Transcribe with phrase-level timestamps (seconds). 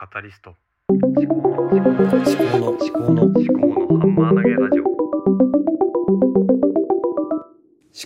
[0.00, 0.56] カタリスト。
[0.88, 1.84] 思考の思考
[2.58, 4.84] の思考の思考のハンマー投げラジオ。
[4.84, 4.96] 思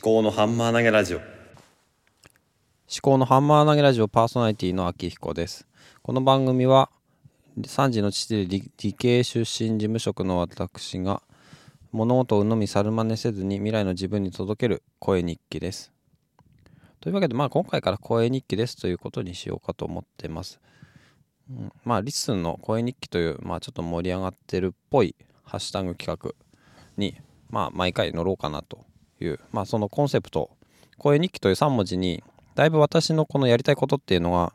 [0.02, 1.18] 考のハンマー投げラジオ。
[1.18, 1.24] 思
[3.00, 5.68] 考のハンマー投げラジオパーソナリティの秋彦です。
[6.02, 6.90] この番組は
[7.60, 11.22] 3時の父で理理系出身事務職の私が
[11.92, 15.92] 物事を鵜呑み猿真似せずに未来の自分に届ける声日記です。
[17.00, 20.58] というわけでまあ今回から声日記ですということにしようかと思ってます、
[21.50, 26.32] うん、まあリッスンの声日記というまあちょっと盛り上がってるっぽいハッシュタグ企画
[26.96, 27.16] に
[27.50, 28.84] まあ毎回乗ろうかなと
[29.20, 30.50] いうまあそのコンセプト。
[30.96, 32.22] 声日記という3文字に
[32.54, 34.52] だいぶ私のこのやりたいことっていうのが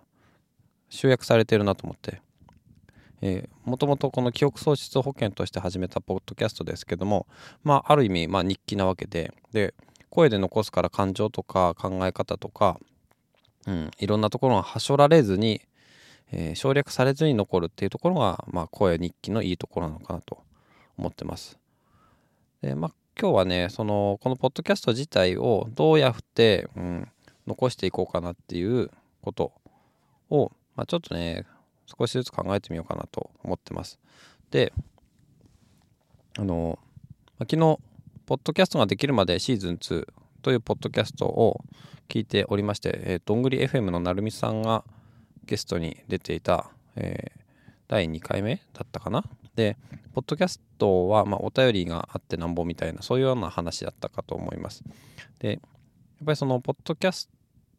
[0.89, 2.21] 集約されてるなと思って。
[3.21, 7.27] えー、もともとこの記憶喪失保険として始めたポッドキャストですけども
[7.65, 9.73] まあある意味まあ日記なわけでで
[10.09, 12.79] 声で残すから感情とか考え方とか、
[13.67, 15.61] うん、いろんなところがはしょられずに、
[16.31, 20.43] えー省略されずに残るっていうところが、まあ、声日記のいいところなのかなと
[20.97, 21.57] 思ってます。
[22.61, 27.07] でまあ今日はねそのこのポッドキャスト自体をどうやって、うん、
[27.47, 28.89] 残していこうかなっていう
[29.21, 29.51] こと
[30.29, 31.45] を、まあ、ちょっとね
[31.85, 33.99] 少しずつ考えてみようかなと思ってます。
[34.51, 34.71] で
[36.37, 36.79] あの、
[37.37, 37.79] ま昨日
[38.25, 40.07] ポッドキャストができるまでシーズン2
[40.41, 41.61] というポッドキャストを
[42.07, 44.83] 聞いておりまして、えーどんぐり FM のなるみさんが
[45.49, 47.39] ゲストに出ていた、えー
[47.89, 49.23] 第2回目だったかな？
[49.55, 49.75] で
[50.13, 54.83] ポッドキャストは、まあ、お便りがあってなんぼみたいなそういうような話だったかと思います。
[55.39, 55.59] でやっ
[56.23, 57.29] ぱりそのポッドキャス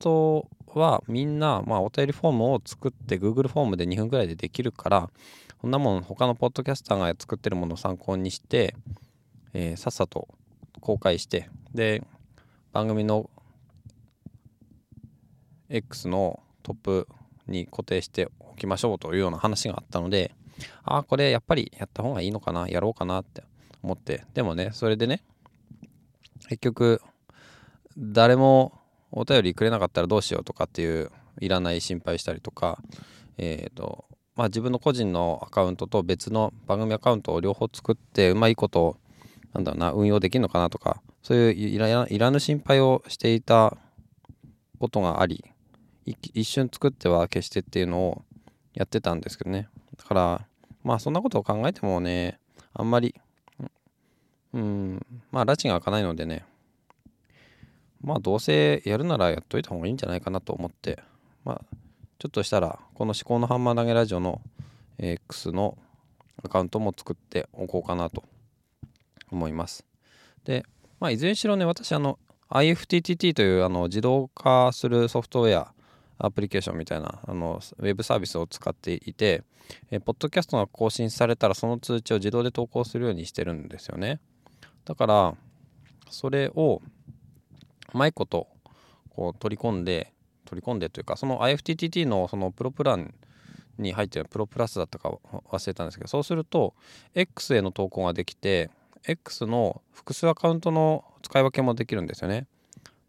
[0.00, 5.08] トはみんな、まあ、お便りフォームを作って Google フォームで2分ぐらいでできるから
[5.58, 8.74] こんなもん他のポッドキャスターが作ってるものを参考にして、
[9.52, 10.26] えーさっさと
[10.80, 12.02] 公開してで
[12.72, 13.30] 番組の
[15.68, 17.08] X のトップ
[17.46, 20.34] に固定しておきましょうというような話があったので
[20.84, 23.42] ああこれやっぱりやった方がいいのかなやろうかなって
[23.82, 24.24] 思って。
[24.34, 25.22] でもねそれでね
[26.48, 27.00] 結局
[27.96, 28.78] 誰も
[29.12, 31.10] お便りくれなかったらどうしようとかっていう
[31.40, 32.82] いらない心配したりとか
[33.38, 34.04] えっ、と
[34.36, 38.96] まあ自分の個人のアカウントと別の番組アカウントを両方作ってうまいこと
[39.52, 43.76] なんだろうな運用できるのかなとかそういういらいらぬ心配をしていた
[44.78, 45.44] ことがあり
[46.34, 48.22] 一瞬作っては消してっていうのを
[48.74, 49.68] やってたんですけどね。
[49.96, 50.46] だから
[50.82, 52.38] まあそんなことを考えてもね
[52.72, 53.14] あんまり
[54.52, 56.44] うんまあ拉致が開かないのでね
[58.02, 60.98] まあどうせやるならやっといた方がいいんじゃないかなと思って
[61.44, 61.76] まあ
[62.18, 64.40] ちょっとしたらこの思考のハンマー投げラジオの
[64.98, 65.76] X の
[66.42, 68.24] アカウントも作っておこうかなと
[69.30, 69.84] 思います。
[70.44, 70.64] で
[70.98, 72.18] まあいずれにしろね私あの
[72.50, 75.72] IFTTT というあの自動化するソフトウェア
[76.20, 79.42] アプリケーションみたいなあのウェブサービスを使っていて、
[79.90, 84.20] えーポッドキャストが更新されたらその通知を自動で投稿するようにしてるんですよね。
[84.84, 85.34] だから
[86.10, 86.82] それを
[87.94, 88.48] うまいこと
[89.10, 90.12] こう取り込んで
[90.44, 93.14] 取り込んでというかその IFTTT のそのプロプラン
[93.78, 95.10] に入ってるプロプラスだったか
[95.50, 96.74] 忘れたんですけどそうすると
[97.14, 98.70] X への投稿ができて
[99.06, 102.46] X の複数アカウントの使い分けもできるんですよね。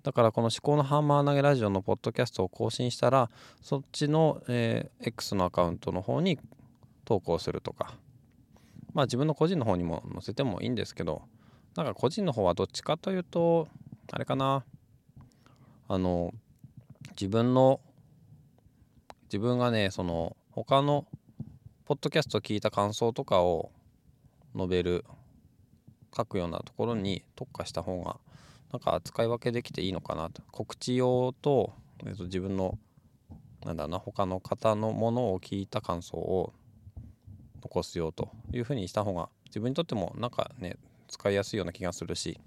[0.04, 3.30] だからこの思考のハンマー投げラジオのポッドキャストを更新したら
[3.62, 6.40] そっちの、えー X のアカウントの方に
[7.06, 7.94] 投稿するとか。
[8.94, 11.22] まあ自分の個人の方にも載せてもいいんですけど
[11.76, 13.70] なんか個人の方はどっちかというと
[14.12, 14.66] あれかな。
[15.88, 16.34] あの
[17.12, 17.80] 自分の
[19.26, 21.06] 自分がねその他の
[21.86, 23.72] ポッドキャストを聞いた感想とかを
[24.56, 25.06] 述べる
[26.16, 28.18] 書くようなところに特化した方が
[28.72, 30.42] なんか扱い分けできていいのかなと。
[30.52, 31.74] 告知用と,、
[32.06, 32.78] えっと自分の
[33.66, 36.54] なんだろうな他の方のものを聞いた感想を
[37.62, 40.78] 残すよというふうにした方が自分にとってもなんかね
[41.08, 42.40] 使いやすいような気がするし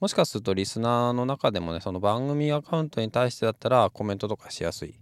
[0.00, 4.94] もしかするとリスナーの中でもねその番組アカウントに対してだったらコメントとかしやすいっ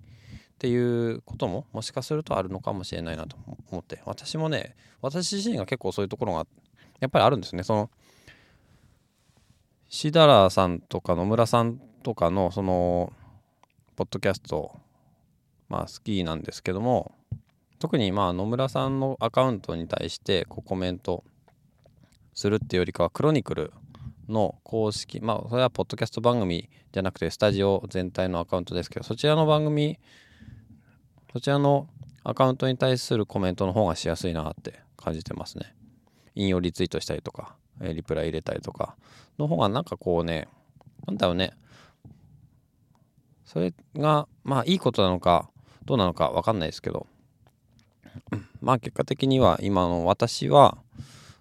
[0.59, 3.37] ていうことももしかするとあるのかもしれないなと
[3.71, 6.47] 思って私もね私自身が結構そういうところが
[7.01, 7.65] やっぱりあるんですね。
[7.65, 7.91] その
[9.95, 13.13] シダラさんとか野村さんとかのその
[13.95, 14.81] ポッドキャスト
[15.69, 17.13] まあ好きなんですけども
[17.79, 21.25] 特にまあ野村さんのアカウントに対してこうコメント
[22.33, 23.71] するっていうよりかはクロニクル
[24.31, 29.99] の公式まあそれはポッドキャスト番組じゃなくてスタジオ全体のアカウントですけどそちらの番組
[31.35, 31.87] そちらの
[32.25, 35.75] アカウントに対するコメントの方がしやすいなって感じてますね。
[36.35, 37.57] 引用リツイートしたりとか。
[37.81, 38.97] えリプライ入れたりとか。
[39.39, 40.47] の方がなんかこうね
[41.07, 41.53] なんだろうね。
[43.45, 45.51] それがまあいいことなのか
[45.85, 47.07] どうなのか分かんないですけど。
[48.61, 50.79] まあ結果的には今の私は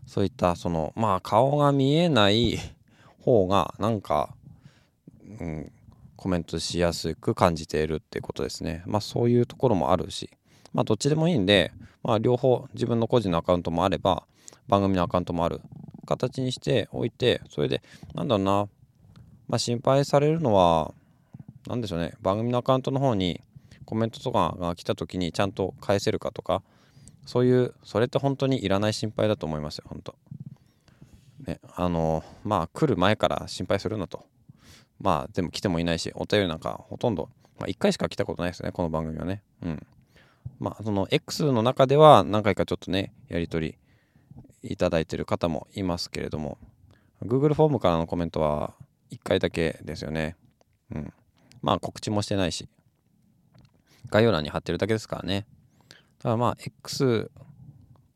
[0.08, 2.58] そういったそのまあ顔が見えない
[3.22, 4.34] 方がなんか、
[5.40, 5.72] うん、
[6.16, 8.84] コメントしやすく感じているってことですね。
[8.88, 10.30] まあそういうところもあるし。
[10.74, 14.24] まあどっちでもいいんで、まあ、両方自分の個人のアカウントもあれば
[14.68, 15.62] 番組のアカウントもある。
[16.06, 17.82] 形にしておいてそれで
[18.14, 18.68] なんだろうな。
[19.48, 20.94] まあ心配されるのは
[21.68, 22.14] 何でしょうね。
[22.22, 23.42] 番組のアカウントの方に
[23.86, 26.62] コメントとかが来た時にちゃんと返せるかとか
[27.26, 30.16] そういうそれって本当にいらない心配だと思いますよ本当。
[31.46, 34.26] ねあのまあ来る前から心配するなと。
[35.00, 39.42] まあでも来てもいないしお便りなんかほとんど、まあ、1回しか来たことないですねこの番組はね。
[39.64, 39.86] うん。
[40.60, 43.78] まあその X の中では何回かちょっとねやり取り
[44.64, 46.58] いただいてる方もいますけれども
[47.24, 48.74] Google フォームからのコメントは
[49.12, 50.36] 1回だけですよね。
[50.94, 51.14] うん。
[51.62, 52.68] まあ告知もしてないし
[54.10, 55.46] 概要欄に貼ってるだけですからね。
[56.20, 57.30] ただまあ X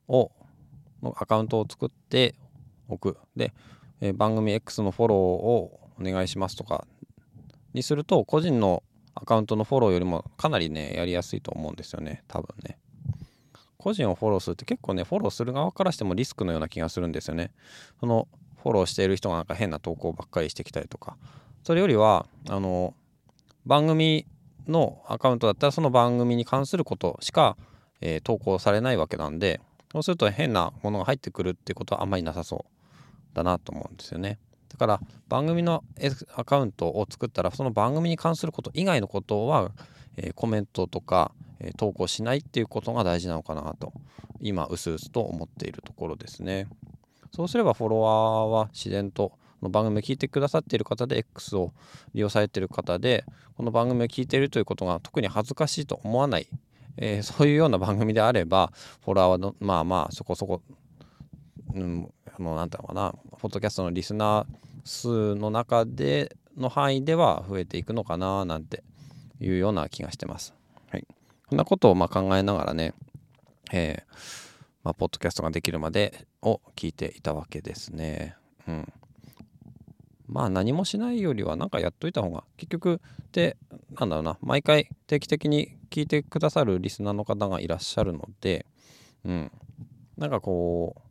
[0.07, 0.31] を
[1.01, 2.35] のアカウントを作って
[2.87, 3.17] おく。
[3.35, 3.53] で、
[4.01, 6.87] えー、番組 X のフォローをお願いしますとか
[7.73, 8.83] にすると個人の
[9.13, 12.23] アカウントのフォローよりもかなりねやりやすいと思うんですよね。
[12.27, 12.77] 多分ね。
[13.85, 17.51] 個人をフォローするって結構ねフォローする側からしてもリスクのような気がするんですよね。
[17.99, 18.27] その
[18.61, 21.17] フォローしている人がなんか変な投稿ばっかりしてきたりとか。
[21.63, 22.93] それよりはあの
[23.65, 24.27] 番組
[24.67, 27.57] のアカウントだったらその番組に関することしか
[28.01, 29.61] えー、投稿されないわけなんで
[29.91, 34.39] そうすると変なものが入ってくるってことはあんまりなさそうだなと思うんですよね。
[34.75, 34.99] だから
[35.29, 35.85] 番組の
[36.35, 39.71] アカウントを作ったらその番組に関すること以外のことは、
[40.17, 43.93] えー、コメントとか、えー、投稿しないっていうことが大事なのかなと
[44.41, 46.67] 今うすうすと思っているところですね。
[47.33, 49.31] そうすればフォロワーは自然と
[49.61, 51.71] の番組を聞いてくださっている方で X を
[52.13, 53.23] 利用されている方で
[53.55, 56.47] この番組を聞いているということが特に恥ずかしいと思わない
[56.97, 58.71] えー、そういうような番組であれば
[59.03, 60.61] フォロワーはまあまあそこそこ、
[61.73, 68.83] うん、あのなんていうのかなポッドキャストのリスナー数の中での範囲では増えていくのかななんて
[69.41, 70.53] いうような気がしてます。
[70.89, 71.05] はい、
[71.47, 72.93] こんなことをまあ考えながらね、
[73.73, 74.45] えー
[74.83, 78.35] まあ、ポッドキャストができるまでを聞いていたわけですね。
[78.67, 78.93] うん、
[80.27, 83.01] まあ何もしないよりは何かやっといた方が結局
[83.31, 83.57] で
[83.99, 88.65] なんだろうな毎回定期的に聞いてくださるリスナーの方がいらっしゃるので
[89.23, 89.51] うん
[90.17, 91.01] なんかこう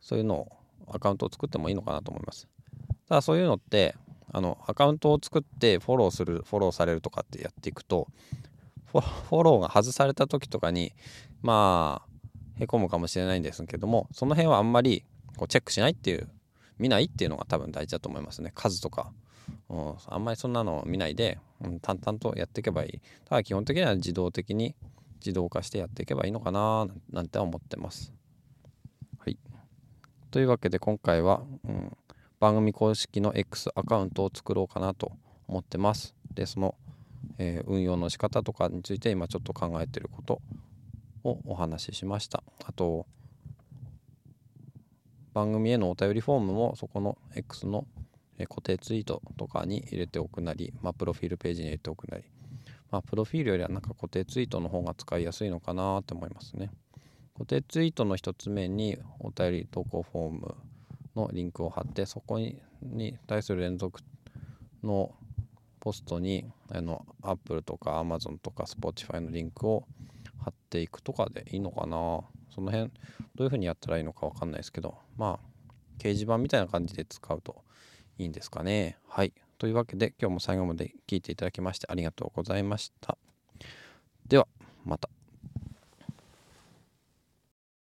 [0.00, 0.52] そういうのを
[0.88, 2.48] アカウントを作ってもいいのかなと思いますた
[3.08, 3.94] ただそういうのって
[4.32, 8.08] あのアカウントを作ってフォローするフォローされるとかってやっていくと
[8.92, 10.92] フォローが外された時とかに
[11.42, 12.16] まあ
[12.58, 15.04] へこむかもしれないんですけどもその辺はあんまり
[15.36, 16.28] こうチェックしないっていう
[16.78, 18.52] 見ないっていうのが多分大事だと思いますね。
[18.54, 19.12] 数とか、
[19.70, 23.00] うん、あんまりそんなの見ないで、うん、淡々とやっていけばいい。
[23.24, 24.74] ただ基本的には自動的に
[25.20, 28.12] 自動化してやっていけばいいのかななんて思ってます。
[29.18, 29.38] はい。
[30.30, 31.96] というわけで今回は、うん、
[32.46, 35.10] 番組公式の X アカウントを作ろうかなと
[35.48, 36.14] 思ってます。
[36.32, 36.76] でその、
[37.38, 40.40] えー、運用の仕方とかについて今ちょっと考えてること
[41.24, 42.44] をお話ししました。
[42.64, 43.04] あと
[45.34, 47.84] 番組へのお便りフォームもそこの X の
[48.38, 52.22] 固定ツイートとかに入れておくなり、まあ、プロフィールページに入れておくなり、
[52.92, 56.70] まあ、プロフィールよりはなんか固定ツイートの方が使いやすいのかなと思いますね。
[57.32, 60.54] 固定ツイートの1つ目にお便り投稿フォーム
[61.16, 64.00] のリンクを貼ってそこにに対する連続
[64.84, 65.12] の
[65.80, 69.84] ポストにあの Apple とか Amazon とか Spotify のリンクを
[70.44, 72.20] 貼っていくとかでいいのかな。
[72.54, 72.90] その辺
[73.34, 75.56] どういう風にやったらいいのか分かんないですけどまあ
[75.98, 77.62] 掲示板みたいな感じで使うと
[78.18, 78.96] いいんですかね。
[79.08, 79.32] はい。
[79.58, 83.16] というわけで今日も最後まで聞いていただきましてありがとうございました。
[84.26, 84.48] では
[84.84, 85.15] また。